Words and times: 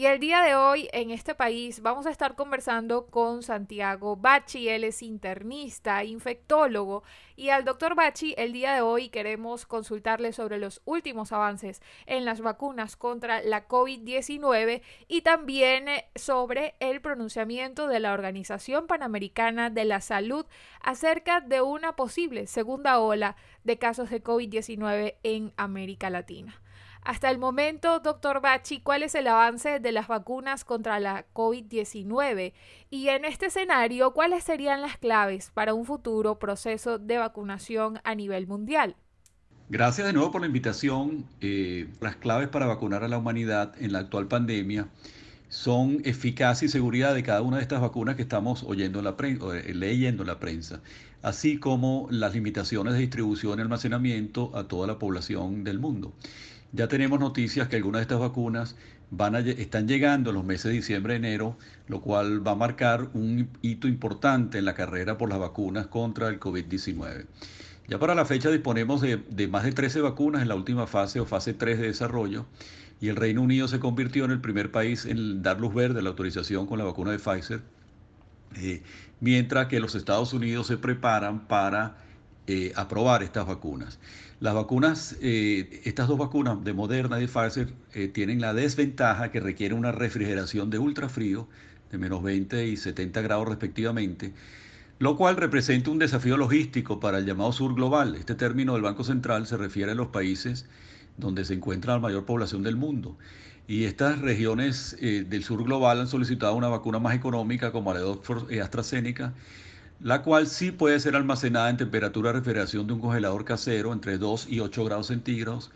y 0.00 0.06
el 0.06 0.18
día 0.18 0.40
de 0.40 0.54
hoy 0.54 0.88
en 0.94 1.10
este 1.10 1.34
país 1.34 1.82
vamos 1.82 2.06
a 2.06 2.10
estar 2.10 2.34
conversando 2.34 3.08
con 3.08 3.42
Santiago 3.42 4.16
Bachi, 4.16 4.66
él 4.66 4.84
es 4.84 5.02
internista, 5.02 6.04
infectólogo, 6.04 7.02
y 7.36 7.50
al 7.50 7.66
doctor 7.66 7.94
Bachi 7.94 8.34
el 8.38 8.54
día 8.54 8.72
de 8.72 8.80
hoy 8.80 9.10
queremos 9.10 9.66
consultarle 9.66 10.32
sobre 10.32 10.56
los 10.56 10.80
últimos 10.86 11.32
avances 11.32 11.82
en 12.06 12.24
las 12.24 12.40
vacunas 12.40 12.96
contra 12.96 13.42
la 13.42 13.68
COVID-19 13.68 14.80
y 15.06 15.20
también 15.20 15.88
eh, 15.88 16.06
sobre 16.14 16.76
el 16.80 17.02
pronunciamiento 17.02 17.86
de 17.86 18.00
la 18.00 18.14
Organización 18.14 18.86
Panamericana 18.86 19.68
de 19.68 19.84
la 19.84 20.00
Salud 20.00 20.46
acerca 20.80 21.42
de 21.42 21.60
una 21.60 21.94
posible 21.94 22.46
segunda 22.46 23.00
ola 23.00 23.36
de 23.64 23.76
casos 23.76 24.08
de 24.08 24.24
COVID-19 24.24 25.16
en 25.24 25.52
América 25.58 26.08
Latina. 26.08 26.58
Hasta 27.02 27.30
el 27.30 27.38
momento, 27.38 28.00
doctor 28.00 28.40
Bachi, 28.42 28.80
¿cuál 28.80 29.02
es 29.02 29.14
el 29.14 29.26
avance 29.26 29.80
de 29.80 29.92
las 29.92 30.06
vacunas 30.06 30.64
contra 30.64 31.00
la 31.00 31.24
COVID-19? 31.32 32.52
Y 32.90 33.08
en 33.08 33.24
este 33.24 33.46
escenario, 33.46 34.12
¿cuáles 34.12 34.44
serían 34.44 34.82
las 34.82 34.98
claves 34.98 35.50
para 35.54 35.72
un 35.72 35.86
futuro 35.86 36.38
proceso 36.38 36.98
de 36.98 37.16
vacunación 37.16 38.00
a 38.04 38.14
nivel 38.14 38.46
mundial? 38.46 38.96
Gracias 39.70 40.06
de 40.06 40.12
nuevo 40.12 40.30
por 40.30 40.42
la 40.42 40.48
invitación. 40.48 41.24
Eh, 41.40 41.88
las 42.00 42.16
claves 42.16 42.48
para 42.48 42.66
vacunar 42.66 43.02
a 43.02 43.08
la 43.08 43.18
humanidad 43.18 43.72
en 43.80 43.92
la 43.92 44.00
actual 44.00 44.26
pandemia 44.26 44.88
son 45.48 46.02
eficacia 46.04 46.66
y 46.66 46.68
seguridad 46.68 47.14
de 47.14 47.22
cada 47.22 47.40
una 47.42 47.56
de 47.56 47.62
estas 47.62 47.80
vacunas 47.80 48.16
que 48.16 48.22
estamos 48.22 48.62
oyendo 48.62 49.00
la 49.00 49.16
eh, 49.20 49.72
leyendo 49.74 50.22
en 50.22 50.26
la 50.26 50.38
prensa, 50.38 50.80
así 51.22 51.58
como 51.58 52.08
las 52.10 52.34
limitaciones 52.34 52.92
de 52.92 53.00
distribución 53.00 53.58
y 53.58 53.62
almacenamiento 53.62 54.56
a 54.56 54.64
toda 54.64 54.86
la 54.86 54.98
población 54.98 55.64
del 55.64 55.78
mundo. 55.78 56.12
Ya 56.72 56.88
tenemos 56.88 57.18
noticias 57.18 57.68
que 57.68 57.76
algunas 57.76 58.00
de 58.00 58.02
estas 58.02 58.20
vacunas 58.20 58.76
van 59.10 59.34
a, 59.34 59.40
están 59.40 59.88
llegando 59.88 60.30
en 60.30 60.36
los 60.36 60.44
meses 60.44 60.64
de 60.64 60.72
diciembre 60.72 61.16
enero, 61.16 61.56
lo 61.88 62.00
cual 62.00 62.46
va 62.46 62.52
a 62.52 62.56
marcar 62.56 63.08
un 63.12 63.50
hito 63.60 63.88
importante 63.88 64.58
en 64.58 64.64
la 64.64 64.74
carrera 64.74 65.18
por 65.18 65.28
las 65.28 65.40
vacunas 65.40 65.88
contra 65.88 66.28
el 66.28 66.38
COVID-19. 66.38 67.26
Ya 67.88 67.98
para 67.98 68.14
la 68.14 68.24
fecha 68.24 68.50
disponemos 68.50 69.00
de, 69.00 69.48
más 69.48 69.64
de 69.64 69.72
13 69.72 70.00
vacunas 70.00 70.42
en 70.42 70.48
la 70.48 70.54
última 70.54 70.86
fase 70.86 71.18
o 71.18 71.26
fase 71.26 71.54
3 71.54 71.80
de 71.80 71.86
desarrollo 71.88 72.46
y 73.00 73.08
el 73.08 73.16
Reino 73.16 73.42
Unido 73.42 73.66
se 73.66 73.80
convirtió 73.80 74.24
en 74.24 74.30
el 74.30 74.40
primer 74.40 74.70
país 74.70 75.06
en 75.06 75.42
dar 75.42 75.58
luz 75.60 75.74
verde 75.74 75.98
a 75.98 76.02
la 76.02 76.10
autorización 76.10 76.66
con 76.66 76.78
la 76.78 76.84
vacuna 76.84 77.10
de 77.10 77.18
Pfizer, 77.18 77.62
eh, 78.56 78.82
mientras 79.18 79.66
que 79.66 79.80
los 79.80 79.96
Estados 79.96 80.32
Unidos 80.32 80.68
se 80.68 80.76
preparan 80.76 81.48
para 81.48 81.96
eh, 82.52 82.72
aprobar 82.74 83.22
estas 83.22 83.46
vacunas. 83.46 84.00
Las 84.40 84.54
vacunas, 84.54 85.16
eh, 85.20 85.82
estas 85.84 86.08
dos 86.08 86.18
vacunas 86.18 86.64
de 86.64 86.72
Moderna 86.72 87.18
y 87.18 87.20
de 87.20 87.28
Pfizer 87.28 87.72
eh, 87.94 88.08
tienen 88.08 88.40
la 88.40 88.54
desventaja 88.54 89.30
que 89.30 89.38
requiere 89.38 89.72
una 89.72 89.92
refrigeración 89.92 90.68
de 90.68 90.80
ultrafrío 90.80 91.46
de 91.92 91.98
menos 91.98 92.24
20 92.24 92.66
y 92.66 92.76
70 92.76 93.20
grados 93.20 93.46
respectivamente, 93.46 94.32
lo 94.98 95.16
cual 95.16 95.36
representa 95.36 95.92
un 95.92 96.00
desafío 96.00 96.36
logístico 96.36 96.98
para 96.98 97.18
el 97.18 97.24
llamado 97.24 97.52
sur 97.52 97.72
global. 97.72 98.16
Este 98.16 98.34
término 98.34 98.72
del 98.72 98.82
Banco 98.82 99.04
Central 99.04 99.46
se 99.46 99.56
refiere 99.56 99.92
a 99.92 99.94
los 99.94 100.08
países 100.08 100.66
donde 101.18 101.44
se 101.44 101.54
encuentra 101.54 101.94
la 101.94 102.00
mayor 102.00 102.24
población 102.24 102.64
del 102.64 102.74
mundo. 102.74 103.16
Y 103.68 103.84
estas 103.84 104.18
regiones 104.18 104.96
eh, 105.00 105.24
del 105.28 105.44
sur 105.44 105.62
global 105.62 106.00
han 106.00 106.08
solicitado 106.08 106.56
una 106.56 106.66
vacuna 106.66 106.98
más 106.98 107.14
económica 107.14 107.70
como 107.70 107.94
la 107.94 108.00
de 108.00 108.06
Oxford 108.06 108.52
AstraZeneca 108.60 109.34
la 110.00 110.22
cual 110.22 110.46
sí 110.46 110.70
puede 110.70 110.98
ser 110.98 111.14
almacenada 111.14 111.68
en 111.68 111.76
temperatura 111.76 112.30
de 112.30 112.38
refrigeración 112.38 112.86
de 112.86 112.94
un 112.94 113.00
congelador 113.00 113.44
casero 113.44 113.92
entre 113.92 114.16
2 114.16 114.46
y 114.48 114.60
8 114.60 114.84
grados 114.84 115.08
centígrados, 115.08 115.70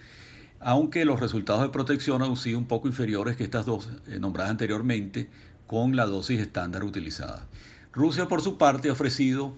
aunque 0.61 1.05
los 1.05 1.20
resultados 1.20 1.62
de 1.62 1.69
protección 1.69 2.22
han 2.22 2.36
sido 2.36 2.58
un 2.58 2.67
poco 2.67 2.89
inferiores 2.89 3.36
que 3.36 3.45
estas 3.45 3.67
dos 3.67 3.90
eh, 4.07 4.18
nombradas 4.18 4.51
anteriormente 4.51 5.29
con 5.67 5.95
la 5.95 6.07
dosis 6.07 6.40
estándar 6.40 6.84
utilizada. 6.84 7.46
Rusia, 7.92 8.27
por 8.27 8.40
su 8.40 8.57
parte, 8.57 8.89
ha 8.89 8.92
ofrecido 8.92 9.55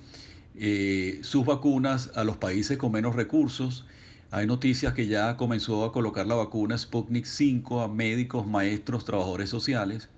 eh, 0.57 1.21
sus 1.23 1.47
vacunas 1.47 2.11
a 2.17 2.25
los 2.25 2.37
países 2.37 2.77
con 2.77 2.91
menos 2.91 3.15
recursos. 3.15 3.87
Hay 4.33 4.49
noticias 4.49 4.95
que 4.95 5.07
ya 5.07 5.37
comenzó 5.37 5.85
a 5.85 5.93
colocar 5.93 6.27
la 6.27 6.35
vacuna 6.35 6.77
Sputnik 6.77 7.25
5 7.25 7.83
a 7.83 7.89
médicos, 7.89 8.47
maestros, 8.47 9.05
trabajadores 9.05 9.49
sociales. 9.49 10.09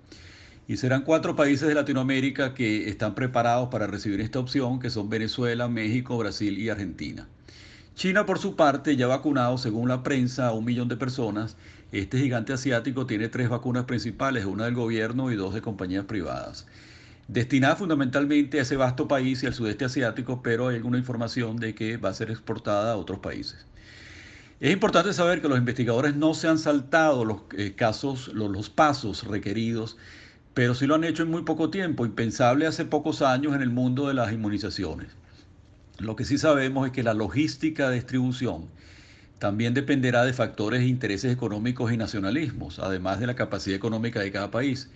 Y 0.69 0.77
serán 0.77 1.01
cuatro 1.01 1.35
países 1.35 1.67
de 1.67 1.73
Latinoamérica 1.73 2.53
que 2.53 2.89
están 2.89 3.15
preparados 3.15 3.69
para 3.69 3.87
recibir 3.87 4.21
esta 4.21 4.37
opción, 4.37 4.79
que 4.79 4.91
son 4.91 5.09
Venezuela, 5.09 5.67
México, 5.67 6.15
Brasil 6.15 6.59
y 6.59 6.69
Argentina. 6.69 7.27
China, 7.95 8.27
por 8.27 8.37
su 8.37 8.55
parte, 8.55 8.95
ya 8.95 9.05
ha 9.05 9.07
vacunado, 9.07 9.57
según 9.57 9.89
la 9.89 10.03
prensa, 10.03 10.45
a 10.45 10.53
un 10.53 10.65
millón 10.65 10.87
de 10.87 10.95
personas. 10.95 11.57
Este 11.91 12.19
gigante 12.19 12.53
asiático 12.53 13.07
tiene 13.07 13.29
tres 13.29 13.49
vacunas 13.49 13.85
principales, 13.85 14.45
una 14.45 14.65
del 14.65 14.75
gobierno 14.75 15.31
y 15.31 15.35
dos 15.35 15.55
de 15.55 15.63
compañías 15.63 16.05
privadas. 16.05 16.67
Destinadas 17.27 17.79
fundamentalmente 17.79 18.59
a 18.59 18.61
ese 18.61 18.75
vasto 18.75 19.07
país 19.07 19.41
y 19.41 19.47
al 19.47 19.55
sudeste 19.55 19.85
asiático, 19.85 20.43
pero 20.43 20.67
hay 20.67 20.75
alguna 20.75 20.99
información 20.99 21.57
de 21.57 21.73
que 21.73 21.97
va 21.97 22.09
a 22.09 22.13
ser 22.13 22.29
exportada 22.29 22.93
a 22.93 22.97
otros 22.97 23.17
países. 23.17 23.65
Es 24.59 24.71
importante 24.71 25.13
saber 25.13 25.41
que 25.41 25.49
los 25.49 25.57
investigadores 25.57 26.15
no 26.15 26.35
se 26.35 26.47
han 26.47 26.59
saltado 26.59 27.25
los 27.25 27.41
eh, 27.57 27.73
casos, 27.75 28.27
los 28.35 28.69
pasos 28.69 29.23
requeridos 29.23 29.97
pero 30.53 30.75
sí 30.75 30.87
lo 30.87 30.95
han 30.95 31.03
hecho 31.03 31.23
en 31.23 31.31
muy 31.31 31.43
poco 31.43 31.69
tiempo, 31.69 32.05
impensable 32.05 32.67
hace 32.67 32.85
pocos 32.85 33.21
años 33.21 33.55
en 33.55 33.61
el 33.61 33.69
mundo 33.69 34.07
de 34.07 34.13
las 34.13 34.31
inmunizaciones. 34.33 35.15
Lo 35.99 36.15
que 36.15 36.25
sí 36.25 36.37
sabemos 36.37 36.87
es 36.87 36.93
que 36.93 37.03
la 37.03 37.13
logística 37.13 37.89
de 37.89 37.95
distribución 37.95 38.67
también 39.39 39.73
dependerá 39.73 40.25
de 40.25 40.33
factores 40.33 40.81
de 40.81 40.87
intereses 40.87 41.31
económicos 41.31 41.91
y 41.91 41.97
nacionalismos, 41.97 42.79
además 42.79 43.19
de 43.19 43.27
la 43.27 43.35
capacidad 43.35 43.75
económica 43.75 44.19
de 44.19 44.31
cada 44.31 44.51
país. 44.51 44.89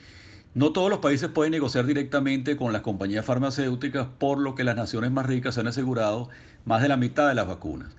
No 0.54 0.72
todos 0.72 0.90
los 0.90 1.00
países 1.00 1.30
pueden 1.30 1.52
negociar 1.52 1.86
directamente 1.86 2.58
con 2.58 2.74
las 2.74 2.82
compañías 2.82 3.26
farmacéuticas, 3.26 4.08
por 4.20 4.40
lo 4.40 4.54
que 4.54 4.64
las 4.64 4.76
naciones 4.76 5.12
más 5.12 5.26
ricas 5.26 5.58
han 5.58 5.68
asegurado 5.68 6.30
más 6.66 6.82
de 6.82 6.90
la 6.90 6.98
mitad 6.98 7.28
de 7.28 7.36
las 7.36 7.48
vacunas. 7.48 7.92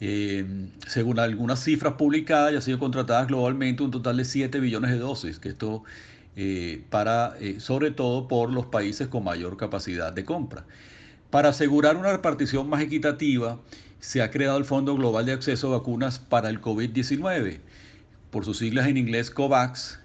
Eh, 0.00 0.44
según 0.86 1.18
algunas 1.18 1.62
cifras 1.62 1.94
publicadas, 1.94 2.52
ya 2.52 2.58
han 2.58 2.62
sido 2.62 2.78
contratadas 2.78 3.28
globalmente 3.28 3.82
un 3.82 3.90
total 3.90 4.16
de 4.16 4.24
7 4.24 4.58
billones 4.60 4.90
de 4.90 4.98
dosis, 4.98 5.38
que 5.38 5.50
esto 5.50 5.84
eh, 6.34 6.84
para, 6.88 7.36
eh, 7.40 7.60
sobre 7.60 7.90
todo 7.90 8.26
por 8.26 8.50
los 8.50 8.66
países 8.66 9.08
con 9.08 9.24
mayor 9.24 9.56
capacidad 9.58 10.12
de 10.12 10.24
compra. 10.24 10.64
Para 11.30 11.50
asegurar 11.50 11.96
una 11.96 12.12
repartición 12.12 12.70
más 12.70 12.82
equitativa, 12.82 13.60
se 14.00 14.22
ha 14.22 14.30
creado 14.30 14.56
el 14.58 14.64
Fondo 14.64 14.94
Global 14.94 15.26
de 15.26 15.32
Acceso 15.32 15.68
a 15.68 15.78
Vacunas 15.78 16.18
para 16.18 16.48
el 16.48 16.60
COVID-19, 16.60 17.60
por 18.30 18.44
sus 18.46 18.58
siglas 18.58 18.86
en 18.86 18.96
inglés 18.96 19.30
COVAX, 19.30 20.00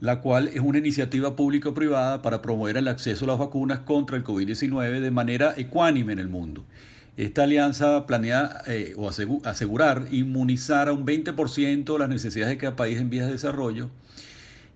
la 0.00 0.20
cual 0.20 0.48
es 0.48 0.60
una 0.60 0.78
iniciativa 0.78 1.36
público-privada 1.36 2.22
para 2.22 2.40
promover 2.42 2.76
el 2.78 2.88
acceso 2.88 3.24
a 3.24 3.28
las 3.28 3.38
vacunas 3.38 3.80
contra 3.80 4.16
el 4.16 4.24
COVID-19 4.24 5.00
de 5.00 5.10
manera 5.10 5.54
ecuánime 5.56 6.14
en 6.14 6.18
el 6.18 6.28
mundo. 6.28 6.64
Esta 7.16 7.44
alianza 7.44 8.06
planea 8.06 8.62
eh, 8.66 8.94
o 8.96 9.10
asegurar 9.44 10.06
inmunizar 10.10 10.88
a 10.88 10.92
un 10.92 11.06
20% 11.06 11.98
las 11.98 12.08
necesidades 12.08 12.54
de 12.54 12.58
cada 12.58 12.76
país 12.76 12.98
en 12.98 13.10
vías 13.10 13.26
de 13.26 13.32
desarrollo 13.32 13.90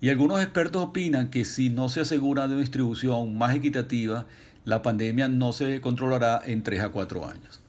y 0.00 0.09
algunos 0.09 0.43
expertos 0.43 0.83
opinan 0.83 1.28
que 1.28 1.44
si 1.44 1.69
no 1.69 1.88
se 1.88 2.00
asegura 2.00 2.49
de 2.49 2.55
una 2.55 2.62
distribución 2.62 3.37
más 3.37 3.55
equitativa, 3.55 4.27
la 4.65 4.83
pandemia 4.83 5.28
no 5.28 5.53
se 5.53 5.81
controlará 5.81 6.41
en 6.44 6.62
3 6.62 6.81
a 6.81 6.88
4 6.88 7.27
años. 7.28 7.61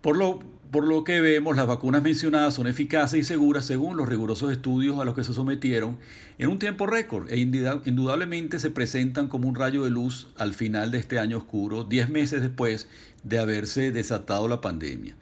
Por 0.00 0.16
lo, 0.16 0.40
por 0.70 0.86
lo 0.86 1.02
que 1.04 1.20
vemos, 1.20 1.56
las 1.56 1.66
vacunas 1.66 2.02
mencionadas 2.02 2.54
son 2.54 2.66
eficaces 2.66 3.20
y 3.20 3.24
seguras 3.24 3.66
según 3.66 3.96
los 3.96 4.08
rigurosos 4.08 4.52
estudios 4.52 4.98
a 5.00 5.04
los 5.04 5.14
que 5.14 5.24
se 5.24 5.34
sometieron 5.34 5.98
en 6.38 6.48
un 6.48 6.58
tiempo 6.58 6.86
récord 6.86 7.30
e 7.30 7.38
indudablemente 7.38 8.60
se 8.60 8.70
presentan 8.70 9.28
como 9.28 9.48
un 9.48 9.56
rayo 9.56 9.84
de 9.84 9.90
luz 9.90 10.28
al 10.38 10.54
final 10.54 10.90
de 10.90 10.98
este 10.98 11.18
año 11.18 11.38
oscuro, 11.38 11.84
10 11.84 12.08
meses 12.08 12.40
después 12.40 12.88
de 13.24 13.38
haberse 13.38 13.92
desatado 13.92 14.48
la 14.48 14.60
pandemia. 14.60 15.16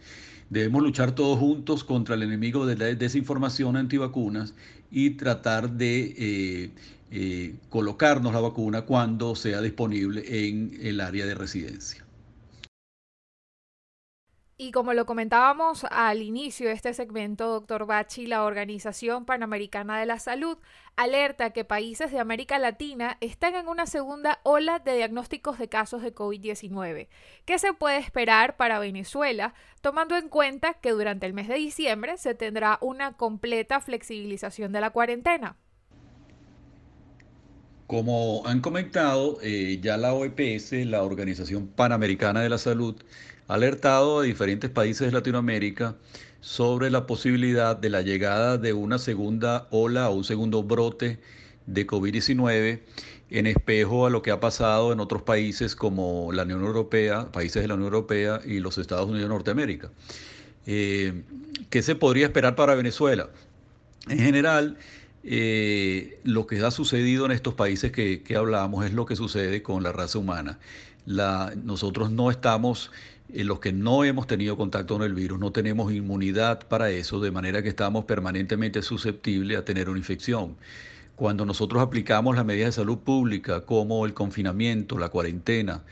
Debemos 0.50 0.83
luchar 0.83 1.15
todos 1.15 1.39
juntos 1.39 1.85
contra 1.85 2.15
el 2.15 2.23
enemigo 2.23 2.65
de 2.65 2.77
la 2.77 2.87
desinformación 2.87 3.77
antivacunas 3.77 4.55
y 4.91 5.11
tratar 5.11 5.71
de 5.71 6.15
eh, 6.17 6.71
eh, 7.11 7.55
colocarnos 7.69 8.33
la 8.33 8.41
vacuna 8.41 8.83
cuando 8.83 9.37
sea 9.37 9.61
disponible 9.61 10.25
en 10.49 10.79
el 10.81 11.00
área 11.00 11.27
de 11.27 11.35
residencia. 11.35 12.08
Y 14.61 14.73
como 14.73 14.93
lo 14.93 15.07
comentábamos 15.07 15.87
al 15.89 16.21
inicio 16.21 16.67
de 16.67 16.73
este 16.73 16.93
segmento, 16.93 17.47
doctor 17.47 17.87
Bachi, 17.87 18.27
la 18.27 18.43
Organización 18.43 19.25
Panamericana 19.25 20.01
de 20.01 20.07
la 20.07 20.19
Salud 20.19 20.59
alerta 20.97 21.51
que 21.51 21.65
países 21.65 22.11
de 22.11 22.19
América 22.19 22.59
Latina 22.59 23.19
están 23.21 23.55
en 23.55 23.69
una 23.69 23.87
segunda 23.87 24.41
ola 24.43 24.81
de 24.81 24.97
diagnósticos 24.97 25.61
de 25.61 25.69
casos 25.69 26.03
de 26.03 26.13
COVID-19. 26.13 27.07
¿Qué 27.45 27.59
se 27.61 27.73
puede 27.73 27.99
esperar 27.99 28.57
para 28.57 28.81
Venezuela, 28.81 29.55
tomando 29.81 30.17
en 30.17 30.29
cuenta 30.29 30.75
que 30.75 30.91
durante 30.91 31.27
el 31.27 31.35
mes 31.35 31.47
de 31.47 31.55
diciembre 31.55 32.17
se 32.17 32.35
tendrá 32.35 32.79
una 32.81 33.13
completa 33.13 33.79
flexibilización 33.79 34.73
de 34.73 34.81
la 34.81 34.91
cuarentena? 34.91 35.57
Como 37.87 38.43
han 38.45 38.61
comentado, 38.61 39.39
eh, 39.41 39.79
ya 39.81 39.97
la 39.97 40.15
OEPS, 40.15 40.73
la 40.87 41.05
Organización 41.05 41.69
Panamericana 41.69 42.41
de 42.41 42.49
la 42.49 42.59
Salud, 42.59 43.01
ha 43.49 43.55
alertado 43.55 44.21
a 44.21 44.23
diferentes 44.23 44.71
países 44.71 45.09
de 45.09 45.12
Latinoamérica 45.12 45.97
sobre 46.41 46.91
la 46.91 47.06
posibilidad 47.06 47.77
de 47.77 47.91
la 47.91 48.03
llegada 48.03 48.59
de 48.59 48.73
una 48.73 48.99
segunda 48.99 49.67
ola 49.71 50.09
o 50.11 50.15
un 50.15 50.25
segundo 50.25 50.62
brote 50.62 51.19
de 51.67 51.87
COVID-19 51.87 52.81
en 53.31 53.47
espejo 53.47 54.06
a 54.06 54.11
lo 54.11 54.23
que 54.23 54.31
ha 54.31 54.41
pasado 54.41 54.93
en 54.93 55.00
otros 55.00 55.23
países 55.23 55.75
como 55.75 56.33
la 56.33 56.45
Unión 56.45 56.65
Europea, 56.65 57.31
países 57.33 57.62
de 57.62 57.69
la 57.69 57.75
Unión 57.75 57.93
Europea 57.93 58.41
y 58.45 58.61
los 58.61 58.79
Estados 58.79 59.06
Unidos 59.06 59.25
de 59.25 59.29
Norteamérica. 59.29 59.91
Eh, 60.67 61.25
¿Qué 61.71 61.83
se 61.83 61.95
podría 61.95 62.27
esperar 62.27 62.55
para 62.55 62.75
Venezuela? 62.75 63.29
En 64.09 64.19
general, 64.19 64.77
eh, 65.25 66.21
lo 66.25 66.47
que 66.47 66.61
ha 66.61 66.71
sucedido 66.71 67.27
en 67.27 67.33
estos 67.33 67.55
países 67.55 67.93
que, 67.93 68.23
hablamos 68.37 68.85
es 68.87 68.93
lo 68.93 69.05
que 69.05 69.17
sucede 69.17 69.62
con 69.62 69.83
la 69.83 69.93
raza 69.93 70.19
humana. 70.19 70.59
nosotros 71.06 72.11
no 72.11 72.31
estamos, 72.31 72.91
los 73.29 73.61
que 73.61 73.73
no 73.73 74.05
hemos 74.05 74.27
tenido 74.27 74.57
contacto 74.57 74.95
con 74.95 75.03
el 75.03 75.15
virus, 75.15 75.39
no 75.39 75.53
tenemos 75.53 75.93
inmunidad 75.93 76.67
para 76.67 76.91
eso, 76.91 77.21
de 77.21 77.31
manera 77.31 77.63
que 77.63 77.69
estamos 77.69 78.05
permanentemente 78.05 78.83
susceptibles 78.83 79.59
a 79.59 79.65
tener 79.65 79.89
una 79.89 79.99
infección. 79.99 80.57
Cuando 81.17 81.45
nosotros 81.45 81.83
aplicamos 81.83 82.37
las 82.37 82.45
medidas 82.45 82.69
de 82.69 82.81
salud 82.81 82.99
pública 82.99 83.63
como 83.63 84.07
el 84.07 84.15
confinamiento, 84.15 84.99
la 84.99 85.09
cuarentena, 85.09 85.83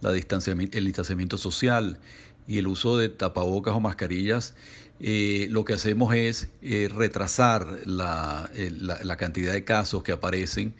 la 0.00 0.12
distanciamiento, 0.12 0.78
el 0.78 0.84
distanciamiento 0.84 1.38
social 1.38 1.98
y 2.46 2.58
el 2.58 2.68
uso 2.68 2.96
de 2.96 3.08
tapabocas 3.08 3.74
o 3.74 3.80
mascarillas, 3.80 4.54
eh, 5.00 5.48
lo 5.50 5.64
que 5.64 5.74
hacemos 5.74 6.14
es 6.14 6.48
eh, 6.62 6.88
retrasar 6.94 7.80
eh, 7.84 8.70
la, 8.70 9.16
cantidad 9.18 9.52
de 9.52 9.64
casos 9.64 10.02
que 10.02 10.12
aparecen 10.12 10.74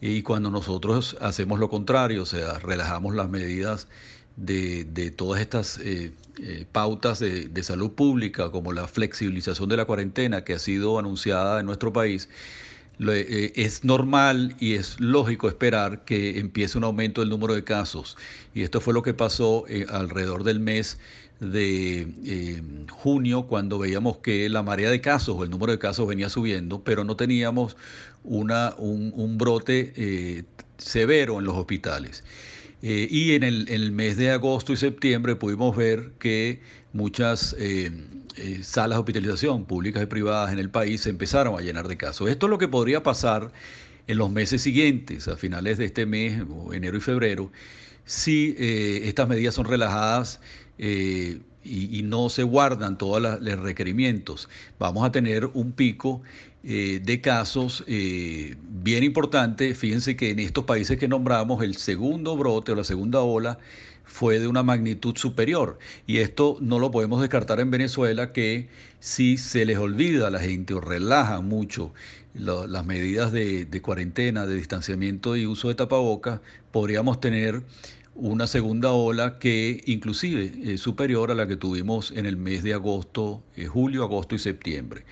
y 0.00 0.22
cuando 0.22 0.50
nosotros 0.50 1.16
hacemos 1.20 1.58
lo 1.58 1.68
contrario, 1.68 2.22
o 2.22 2.26
sea, 2.26 2.58
relajamos 2.60 3.14
las 3.14 3.28
medidas 3.28 3.88
de, 4.36 5.12
todas 5.16 5.40
estas 5.40 5.80
pautas 6.72 7.18
de, 7.18 7.48
de, 7.48 7.62
salud 7.62 7.92
pública, 7.92 8.50
como 8.50 8.72
la 8.72 8.86
flexibilización 8.86 9.68
de 9.68 9.76
la 9.76 9.84
cuarentena 9.84 10.44
que 10.44 10.54
ha 10.54 10.58
sido 10.58 10.98
anunciada 10.98 11.60
en 11.60 11.66
nuestro 11.66 11.92
país, 11.92 12.28
es 12.98 13.84
normal 13.84 14.54
y 14.58 14.74
es 14.74 14.98
lógico 15.00 15.48
esperar 15.48 16.04
que 16.04 16.38
empiece 16.38 16.78
un 16.78 16.84
aumento 16.84 17.20
del 17.20 17.30
número 17.30 17.54
de 17.54 17.64
casos. 17.64 18.16
Y 18.54 18.62
esto 18.62 18.80
fue 18.80 18.94
lo 18.94 19.02
que 19.02 19.14
pasó 19.14 19.64
alrededor 19.88 20.44
del 20.44 20.60
mes 20.60 20.98
de 21.40 22.08
eh, 22.24 22.62
junio 22.90 23.46
cuando 23.46 23.78
veíamos 23.78 24.18
que 24.18 24.48
la 24.48 24.62
marea 24.62 24.90
de 24.90 25.00
casos 25.00 25.36
o 25.38 25.44
el 25.44 25.50
número 25.50 25.72
de 25.72 25.78
casos 25.78 26.06
venía 26.06 26.28
subiendo, 26.28 26.82
pero 26.82 27.04
no 27.04 27.16
teníamos 27.16 27.76
una, 28.24 28.74
un, 28.78 29.36
brote 29.38 29.92
eh, 29.96 30.44
severo 30.78 31.38
en 31.38 31.44
los 31.44 31.56
hospitales. 31.56 32.24
Eh, 32.82 33.08
y 33.10 33.32
en 33.32 33.42
el, 33.42 33.92
mes 33.92 34.16
de 34.16 34.30
agosto 34.30 34.72
y 34.72 34.76
septiembre 34.76 35.34
pudimos 35.36 35.76
ver 35.76 36.12
que 36.18 36.60
muchas 36.92 37.56
salas 38.62 38.96
de 38.96 39.00
hospitalización 39.00 39.64
públicas 39.64 40.02
y 40.02 40.06
privadas 40.06 40.52
en 40.52 40.58
el 40.58 40.70
país 40.70 41.02
se 41.02 41.10
empezaron 41.10 41.58
a 41.58 41.62
llenar 41.62 41.88
de 41.88 41.96
casos. 41.96 42.28
Esto 42.28 42.46
es 42.46 42.50
lo 42.50 42.58
que 42.58 42.68
podría 42.68 43.02
pasar 43.02 43.50
en 44.06 44.18
los 44.18 44.30
meses 44.30 44.62
siguientes, 44.62 45.26
a 45.26 45.36
finales 45.36 45.78
de 45.78 45.86
este 45.86 46.06
mes, 46.06 46.42
enero 46.72 46.96
y 46.96 47.00
febrero, 47.00 47.50
si 48.04 48.54
estas 48.58 49.28
medidas 49.28 49.54
son 49.54 49.66
relajadas 49.66 50.40
eh, 50.78 51.40
y, 51.64 52.02
no 52.04 52.28
se 52.28 52.44
guardan 52.44 52.96
todos 52.96 53.20
los 53.20 53.58
requerimientos, 53.58 54.48
vamos 54.78 55.04
a 55.04 55.10
tener 55.10 55.46
un 55.46 55.72
pico 55.72 56.22
eh, 56.68 57.00
de 57.00 57.20
casos 57.20 57.84
eh, 57.86 58.56
bien 58.60 59.04
importante. 59.04 59.72
Fíjense 59.76 60.16
que 60.16 60.30
en 60.30 60.40
estos 60.40 60.64
países 60.64 60.98
que 60.98 61.06
nombramos, 61.06 61.62
el 61.62 61.76
segundo 61.76 62.36
brote 62.36 62.72
o 62.72 62.74
la 62.74 62.82
segunda 62.82 63.20
ola 63.20 63.58
fue 64.04 64.40
de 64.40 64.48
una 64.48 64.64
magnitud 64.64 65.16
superior. 65.16 65.78
Y 66.08 66.18
esto 66.18 66.56
no 66.60 66.80
lo 66.80 66.90
podemos 66.90 67.20
descartar 67.20 67.60
en 67.60 67.70
Venezuela, 67.70 68.32
que 68.32 68.68
si 68.98 69.36
se 69.36 69.64
les 69.64 69.78
olvida 69.78 70.26
a 70.26 70.30
la 70.30 70.40
gente 70.40 70.74
o 70.74 70.80
relaja 70.80 71.40
mucho 71.40 71.92
las 72.34 72.84
medidas 72.84 73.30
de, 73.30 73.80
cuarentena, 73.80 74.44
de 74.44 74.56
distanciamiento 74.56 75.36
y 75.36 75.46
uso 75.46 75.68
de 75.68 75.76
tapabocas, 75.76 76.40
podríamos 76.72 77.20
tener 77.20 77.62
una 78.16 78.48
segunda 78.48 78.90
ola 78.90 79.38
que 79.38 79.84
inclusive 79.86 80.52
es 80.64 80.80
superior 80.80 81.30
a 81.30 81.34
la 81.36 81.46
que 81.46 81.56
tuvimos 81.56 82.10
en 82.10 82.26
el 82.26 82.36
mes 82.36 82.64
de 82.64 82.74
agosto, 82.74 83.40
eh, 83.54 83.66
julio, 83.66 84.02
agosto 84.02 84.34
y 84.34 84.40
septiembre. 84.40 85.04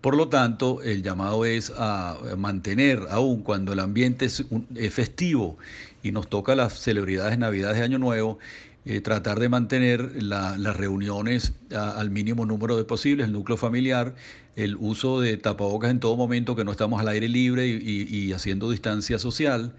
Por 0.00 0.16
lo 0.16 0.28
tanto, 0.28 0.82
el 0.82 1.02
llamado 1.02 1.44
es 1.44 1.72
a 1.76 2.18
mantener, 2.36 3.06
aún 3.10 3.42
cuando 3.42 3.72
el 3.72 3.80
ambiente 3.80 4.26
es, 4.26 4.44
festivo 4.90 5.58
y 6.02 6.12
nos 6.12 6.28
toca 6.28 6.54
las 6.54 6.80
celebridades 6.80 7.38
Navidades 7.38 7.78
de 7.78 7.84
Año 7.84 7.98
Nuevo, 7.98 8.38
eh, 8.84 9.00
tratar 9.00 9.40
de 9.40 9.48
mantener 9.48 10.22
las 10.22 10.76
reuniones 10.76 11.52
al 11.74 12.10
mínimo 12.10 12.46
número 12.46 12.76
de 12.76 12.84
posibles, 12.84 13.26
el 13.26 13.32
núcleo 13.32 13.56
familiar, 13.56 14.14
el 14.56 14.76
uso 14.76 15.20
de 15.20 15.36
tapabocas 15.36 15.90
en 15.90 16.00
todo 16.00 16.16
momento, 16.16 16.54
que 16.54 16.64
no 16.64 16.70
estamos 16.70 17.00
al 17.00 17.08
aire 17.08 17.28
libre 17.28 17.66
y 17.66 18.32
haciendo 18.32 18.70
distancia 18.70 19.18
social 19.18 19.74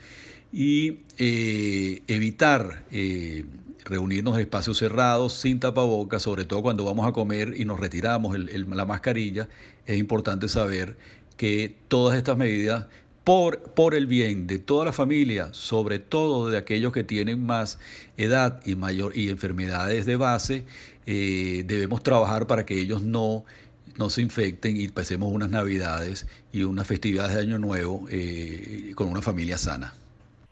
y 0.51 0.99
eh, 1.17 2.01
evitar 2.07 2.83
eh, 2.91 3.45
reunirnos 3.85 4.35
en 4.35 4.41
espacios 4.41 4.77
cerrados, 4.77 5.33
sin 5.33 5.59
tapabocas, 5.59 6.23
sobre 6.23 6.45
todo 6.45 6.61
cuando 6.61 6.85
vamos 6.85 7.07
a 7.07 7.11
comer 7.11 7.53
y 7.57 7.65
nos 7.65 7.79
retiramos 7.79 8.37
la 8.37 8.85
mascarilla, 8.85 9.47
es 9.85 9.97
importante 9.97 10.47
saber 10.47 10.97
que 11.37 11.75
todas 11.87 12.17
estas 12.17 12.37
medidas, 12.37 12.85
por, 13.23 13.61
por 13.73 13.95
el 13.95 14.07
bien 14.07 14.47
de 14.47 14.59
toda 14.59 14.85
la 14.85 14.93
familia, 14.93 15.49
sobre 15.53 15.99
todo 15.99 16.49
de 16.49 16.57
aquellos 16.57 16.91
que 16.91 17.03
tienen 17.03 17.45
más 17.45 17.79
edad 18.17 18.61
y, 18.65 18.75
mayor, 18.75 19.15
y 19.17 19.29
enfermedades 19.29 20.05
de 20.05 20.15
base, 20.15 20.65
eh, 21.05 21.63
debemos 21.65 22.03
trabajar 22.03 22.47
para 22.47 22.65
que 22.65 22.79
ellos 22.79 23.01
no 23.01 23.45
no 23.97 24.09
se 24.09 24.21
infecten 24.21 24.77
y 24.77 24.87
pasemos 24.87 25.31
unas 25.31 25.49
navidades 25.49 26.25
y 26.53 26.63
unas 26.63 26.87
festividades 26.87 27.35
de 27.35 27.41
Año 27.41 27.59
Nuevo 27.59 28.07
con 28.95 29.09
una 29.09 29.21
familia 29.21 29.57
sana. 29.57 29.93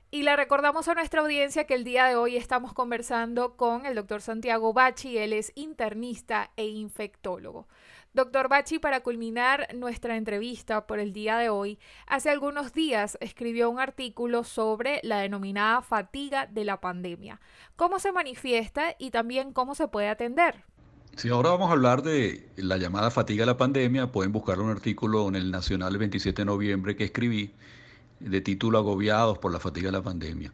Y 0.09 0.23
le 0.23 0.37
recordamos 0.37 0.87
a 0.87 0.93
nuestra 0.93 1.19
audiencia 1.19 1.65
que 1.65 1.73
el 1.73 1.83
día 1.83 2.05
de 2.05 2.15
hoy 2.15 2.37
estamos 2.37 2.71
conversando 2.71 3.57
con 3.57 3.85
el 3.85 3.95
doctor 3.95 4.21
Santiago 4.21 4.71
Bachi, 4.71 5.17
él 5.17 5.33
es 5.33 5.51
internista 5.55 6.49
e 6.55 6.65
infectólogo. 6.65 7.67
Doctor 8.13 8.47
Bachi, 8.47 8.79
para 8.79 9.01
culminar 9.01 9.67
nuestra 9.75 10.15
entrevista 10.15 10.87
por 10.87 10.99
el 10.99 11.11
día 11.11 11.37
de 11.37 11.49
hoy, 11.49 11.77
hace 12.07 12.29
algunos 12.29 12.71
días 12.71 13.17
escribió 13.19 13.69
un 13.69 13.81
artículo 13.81 14.45
sobre 14.45 15.01
la 15.03 15.19
denominada 15.19 15.81
fatiga 15.81 16.45
de 16.45 16.63
la 16.63 16.79
pandemia. 16.79 17.41
¿Cómo 17.75 17.99
se 17.99 18.13
manifiesta 18.13 18.95
y 18.97 19.11
también 19.11 19.51
cómo 19.51 19.75
se 19.75 19.89
puede 19.89 20.07
atender? 20.07 20.63
Si 21.17 21.27
ahora 21.27 21.49
vamos 21.49 21.69
a 21.69 21.73
hablar 21.73 22.01
de 22.01 22.49
la 22.55 22.77
llamada 22.77 23.11
fatiga 23.11 23.41
de 23.41 23.47
la 23.47 23.57
pandemia, 23.57 24.09
pueden 24.13 24.31
buscar 24.31 24.61
un 24.61 24.69
artículo 24.69 25.27
en 25.27 25.35
el 25.35 25.51
Nacional 25.51 25.91
el 25.91 25.99
27 25.99 26.43
de 26.43 26.45
noviembre 26.45 26.95
que 26.95 27.03
escribí 27.03 27.53
de 28.19 28.41
título 28.41 28.77
agobiados 28.77 29.37
por 29.37 29.51
la 29.51 29.59
fatiga 29.59 29.87
de 29.87 29.93
la 29.93 30.03
pandemia. 30.03 30.53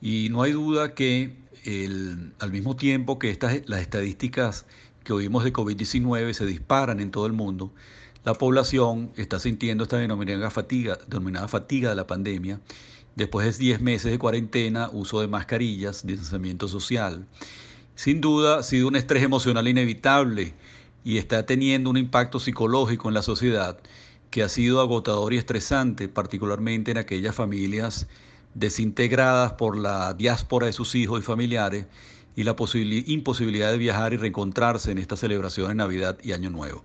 Y 0.00 0.28
no 0.30 0.42
hay 0.42 0.52
duda 0.52 0.94
que 0.94 1.36
al 2.40 2.50
mismo 2.50 2.74
tiempo 2.74 3.18
que 3.18 3.30
estas, 3.30 3.68
las 3.68 3.80
estadísticas 3.80 4.66
que 5.04 5.12
oímos 5.12 5.44
de 5.44 5.52
COVID-19 5.52 6.32
se 6.32 6.46
disparan 6.46 7.00
en 7.00 7.10
todo 7.10 7.26
el 7.26 7.32
mundo, 7.32 7.72
la 8.24 8.34
población 8.34 9.12
está 9.16 9.40
sintiendo 9.40 9.84
esta 9.84 9.98
denominada 9.98 10.50
fatiga, 10.50 10.98
denominada 11.08 11.48
fatiga 11.48 11.90
de 11.90 11.96
la 11.96 12.06
pandemia, 12.06 12.60
después 13.16 13.46
de 13.58 13.64
10 13.64 13.80
meses 13.80 14.10
de 14.10 14.18
cuarentena, 14.18 14.88
uso 14.92 15.20
de 15.20 15.28
mascarillas, 15.28 16.06
distanciamiento 16.06 16.68
social. 16.68 17.26
Sin 17.94 18.20
duda 18.20 18.58
ha 18.58 18.62
sido 18.62 18.88
un 18.88 18.96
estrés 18.96 19.22
emocional 19.22 19.68
inevitable 19.68 20.54
y 21.04 21.18
está 21.18 21.44
teniendo 21.46 21.90
un 21.90 21.96
impacto 21.96 22.38
psicológico 22.38 23.08
en 23.08 23.14
la 23.14 23.22
sociedad 23.22 23.78
que 24.32 24.42
ha 24.42 24.48
sido 24.48 24.80
agotador 24.80 25.34
y 25.34 25.36
estresante, 25.36 26.08
particularmente 26.08 26.90
en 26.90 26.96
aquellas 26.96 27.34
familias 27.36 28.08
desintegradas 28.54 29.52
por 29.52 29.76
la 29.76 30.14
diáspora 30.14 30.66
de 30.66 30.72
sus 30.72 30.94
hijos 30.94 31.20
y 31.20 31.22
familiares 31.22 31.84
y 32.34 32.44
la 32.44 32.56
imposibilidad 33.06 33.70
de 33.70 33.76
viajar 33.76 34.14
y 34.14 34.16
reencontrarse 34.16 34.90
en 34.90 34.96
esta 34.96 35.18
celebración 35.18 35.68
de 35.68 35.74
Navidad 35.74 36.16
y 36.22 36.32
Año 36.32 36.48
Nuevo. 36.48 36.82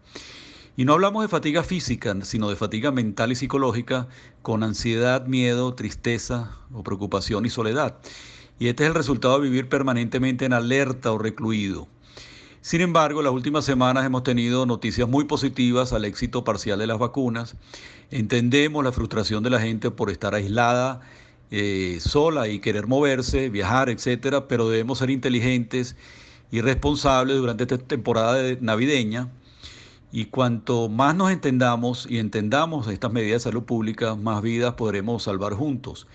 Y 0.75 0.83
no 0.83 0.91
hablamos 0.91 1.23
de 1.23 1.29
fatiga 1.29 1.63
física, 1.63 2.13
sino 2.23 2.49
de 2.49 2.57
fatiga 2.57 2.91
mental 2.91 3.31
y 3.31 3.35
psicológica 3.35 4.09
con 4.41 4.61
ansiedad, 4.61 5.25
miedo, 5.25 5.73
tristeza 5.73 6.51
o 6.73 6.83
preocupación 6.83 7.45
y 7.45 7.49
soledad. 7.49 7.95
Y 8.59 8.67
este 8.67 8.83
es 8.83 8.89
el 8.89 8.95
resultado 8.95 9.39
de 9.39 9.49
vivir 9.49 9.69
permanentemente 9.69 10.43
en 10.43 10.51
alerta 10.51 11.13
o 11.13 11.17
recluido. 11.17 11.87
Sin 12.67 12.81
embargo, 12.81 13.21
las 13.21 13.31
últimas 13.31 13.63
semanas 13.63 14.05
hemos 14.05 14.23
tenido 14.23 14.65
noticias 14.65 15.07
muy 15.07 15.23
positivas 15.23 15.93
al 15.93 16.03
éxito 16.03 16.43
parcial 16.43 16.77
de 16.79 16.87
las 16.87 16.99
vacunas. 16.99 17.55
Entendemos 18.11 18.83
la 18.83 18.91
frustración 18.91 19.41
de 19.41 19.49
la 19.49 19.61
gente 19.61 19.89
por 19.89 20.09
estar 20.09 20.35
aislada, 20.35 20.99
eh, 21.49 21.99
sola 22.01 22.49
y 22.49 22.59
querer 22.59 22.85
moverse, 22.85 23.49
viajar, 23.49 23.89
etcétera, 23.89 24.49
pero 24.49 24.67
debemos 24.67 24.97
ser 24.97 25.11
inteligentes 25.11 25.95
y 26.51 26.59
responsables 26.59 27.37
durante 27.37 27.63
esta 27.63 27.77
temporada 27.77 28.43
navideña 28.59 29.29
Y 30.11 30.25
cuanto 30.25 30.89
más 30.89 31.15
nos 31.15 31.31
entendamos 31.31 32.05
y 32.09 32.17
entendamos 32.19 32.89
estas 32.89 33.13
medidas 33.13 33.43
de 33.43 33.49
salud 33.51 33.63
pública, 33.63 34.15
más 34.15 34.41
vidas 34.41 34.73
podremos 34.73 35.23
salvar 35.23 35.53
juntos. 35.53 36.05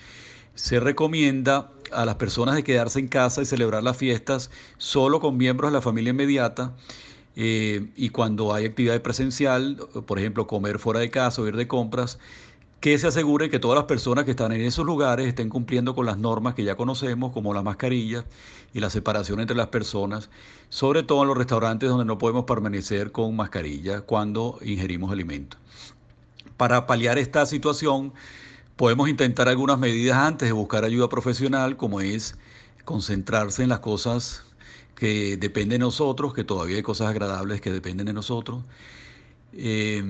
Se 0.54 0.80
recomienda 0.80 1.70
a 1.92 2.04
las 2.04 2.16
personas 2.16 2.54
de 2.54 2.64
quedarse 2.64 2.98
en 2.98 3.08
casa 3.08 3.42
y 3.42 3.46
celebrar 3.46 3.82
las 3.82 3.96
fiestas 3.96 4.50
solo 4.78 5.20
con 5.20 5.36
miembros 5.36 5.70
de 5.70 5.78
la 5.78 5.82
familia 5.82 6.10
inmediata. 6.10 6.74
Eh, 7.34 7.90
y 7.96 8.10
cuando 8.10 8.52
hay 8.52 8.66
actividad 8.66 9.00
presencial, 9.00 9.78
por 10.06 10.18
ejemplo, 10.18 10.46
comer 10.46 10.78
fuera 10.78 11.00
de 11.00 11.10
casa 11.10 11.40
o 11.40 11.46
ir 11.48 11.56
de 11.56 11.66
compras, 11.66 12.18
que 12.80 12.98
se 12.98 13.06
asegure 13.06 13.48
que 13.48 13.60
todas 13.60 13.76
las 13.76 13.84
personas 13.84 14.24
que 14.24 14.32
están 14.32 14.50
en 14.50 14.60
esos 14.60 14.84
lugares 14.84 15.28
estén 15.28 15.48
cumpliendo 15.48 15.94
con 15.94 16.04
las 16.04 16.18
normas 16.18 16.54
que 16.54 16.64
ya 16.64 16.74
conocemos, 16.74 17.32
como 17.32 17.54
las 17.54 17.62
mascarillas 17.62 18.24
y 18.74 18.80
la 18.80 18.90
separación 18.90 19.38
entre 19.38 19.56
las 19.56 19.68
personas, 19.68 20.30
sobre 20.68 21.04
todo 21.04 21.22
en 21.22 21.28
los 21.28 21.38
restaurantes 21.38 21.88
donde 21.88 22.04
no 22.04 22.18
podemos 22.18 22.44
permanecer 22.44 23.12
con 23.12 23.36
mascarilla 23.36 24.00
cuando 24.00 24.58
ingerimos 24.62 25.12
alimentos. 25.12 25.60
Para 26.56 26.86
paliar 26.86 27.18
esta 27.18 27.46
situación, 27.46 28.12
podemos 28.76 29.08
intentar 29.08 29.48
algunas 29.48 29.78
medidas 29.78 30.16
antes 30.16 30.48
de 30.48 30.52
buscar 30.52 30.84
ayuda 30.84 31.08
profesional, 31.08 31.76
como 31.76 32.00
es 32.00 32.36
concentrarse 32.84 33.62
en 33.62 33.68
las 33.68 33.80
cosas 33.80 34.44
que 34.94 35.36
dependen 35.36 35.80
de 35.80 35.86
nosotros, 35.86 36.34
que 36.34 36.44
todavía 36.44 36.76
hay 36.76 36.82
cosas 36.82 37.08
agradables 37.08 37.60
que 37.60 37.72
dependen 37.72 38.06
de 38.06 38.12
nosotros. 38.12 38.62
Eh, 39.52 40.02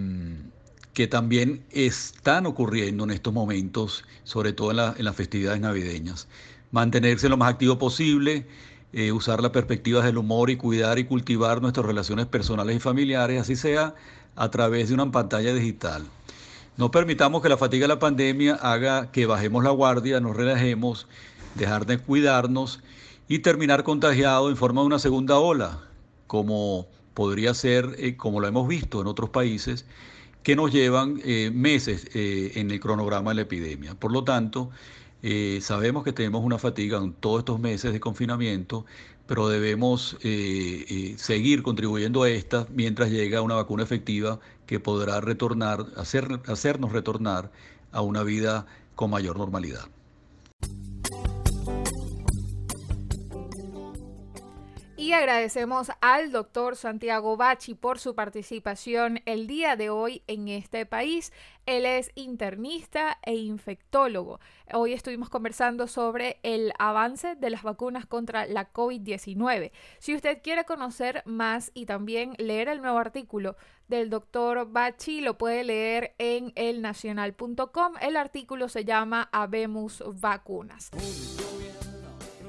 que 0.92 1.06
también 1.06 1.64
están 1.70 2.46
ocurriendo 2.46 3.04
en 3.04 3.10
estos 3.10 3.32
momentos, 3.32 4.04
sobre 4.24 4.52
todo 4.52 4.70
en, 4.70 5.04
las 5.04 5.16
festividades 5.16 5.60
navideñas. 5.60 6.28
Mantenerse 6.70 7.28
lo 7.28 7.36
más 7.36 7.50
activo 7.50 7.78
posible, 7.78 8.46
eh, 8.92 9.12
usar 9.12 9.40
la 9.42 9.52
perspectiva 9.52 10.04
del 10.04 10.18
humor 10.18 10.50
y 10.50 10.56
cuidar 10.56 10.98
y 10.98 11.04
cultivar 11.04 11.62
nuestras 11.62 11.86
relaciones 11.86 12.26
personales 12.26 12.76
y 12.76 12.80
familiares, 12.80 13.40
así 13.40 13.56
sea 13.56 13.94
a 14.36 14.50
través 14.50 14.88
de 14.88 14.94
una 14.94 15.10
pantalla 15.10 15.54
digital. 15.54 16.04
No 16.76 16.90
permitamos 16.90 17.42
que 17.42 17.50
la 17.50 17.58
fatiga 17.58 17.84
de 17.84 17.88
la 17.88 17.98
pandemia 17.98 18.54
haga 18.54 19.10
que 19.12 19.26
bajemos 19.26 19.62
la 19.62 19.70
guardia, 19.70 20.20
nos 20.20 20.34
relajemos, 20.34 21.06
dejar 21.54 21.84
de 21.84 21.98
cuidarnos 21.98 22.80
y 23.28 23.40
terminar 23.40 23.84
contagiado 23.84 24.48
en 24.48 24.56
forma 24.56 24.80
de 24.80 24.86
una 24.86 24.98
segunda 24.98 25.38
ola, 25.38 25.80
como 26.26 26.86
podría 27.12 27.52
ser, 27.52 27.94
eh, 27.98 28.16
como 28.16 28.40
lo 28.40 28.48
hemos 28.48 28.66
visto 28.66 29.02
en 29.02 29.06
otros 29.06 29.28
países, 29.30 29.84
que 30.42 30.56
nos 30.56 30.72
llevan 30.72 31.20
eh, 31.24 31.50
meses 31.52 32.08
eh, 32.14 32.52
en 32.54 32.70
el 32.70 32.80
cronograma 32.80 33.30
de 33.30 33.34
la 33.36 33.42
epidemia. 33.42 33.94
Por 33.94 34.10
lo 34.10 34.24
tanto, 34.24 34.70
eh, 35.22 35.60
sabemos 35.62 36.04
que 36.04 36.12
tenemos 36.12 36.44
una 36.44 36.58
fatiga 36.58 36.98
en 36.98 37.12
todos 37.14 37.40
estos 37.40 37.60
meses 37.60 37.92
de 37.92 38.00
confinamiento, 38.00 38.84
pero 39.26 39.48
debemos 39.48 40.16
seguir 41.16 41.62
contribuyendo 41.62 42.24
a 42.24 42.28
esta 42.30 42.66
mientras 42.70 43.10
llega 43.10 43.40
una 43.40 43.54
vacuna 43.54 43.84
efectiva 43.84 44.40
que 44.66 44.80
podrá 44.80 45.20
retornar, 45.20 45.86
hacer, 45.96 46.40
hacernos 46.46 46.92
retornar 46.92 47.50
a 47.92 48.02
una 48.02 48.24
vida 48.24 48.66
con 48.94 49.10
mayor 49.10 49.38
normalidad. 49.38 49.88
Y 55.02 55.14
agradecemos 55.14 55.90
al 56.00 56.30
doctor 56.30 56.76
Santiago 56.76 57.36
Bachi 57.36 57.74
por 57.74 57.98
su 57.98 58.14
participación 58.14 59.20
el 59.26 59.48
día 59.48 59.74
de 59.74 59.90
hoy 59.90 60.22
en 60.28 60.46
este 60.46 60.86
país. 60.86 61.32
Él 61.66 61.86
es 61.86 62.12
internista 62.14 63.18
e 63.24 63.34
infectólogo. 63.34 64.38
Hoy 64.72 64.92
estuvimos 64.92 65.28
conversando 65.28 65.88
sobre 65.88 66.38
el 66.44 66.72
avance 66.78 67.34
de 67.34 67.50
las 67.50 67.64
vacunas 67.64 68.06
contra 68.06 68.46
la 68.46 68.72
COVID-19. 68.72 69.72
Si 69.98 70.14
usted 70.14 70.40
quiere 70.40 70.64
conocer 70.66 71.24
más 71.26 71.72
y 71.74 71.86
también 71.86 72.34
leer 72.38 72.68
el 72.68 72.80
nuevo 72.80 72.98
artículo 72.98 73.56
del 73.88 74.08
doctor 74.08 74.70
Bachi, 74.70 75.20
lo 75.20 75.36
puede 75.36 75.64
leer 75.64 76.14
en 76.18 76.52
elnacional.com. 76.54 77.94
El 78.00 78.16
artículo 78.16 78.68
se 78.68 78.84
llama 78.84 79.28
Habemos 79.32 80.00
Vacunas. 80.20 80.92